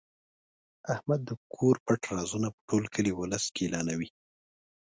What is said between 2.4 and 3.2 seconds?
په ټول کلي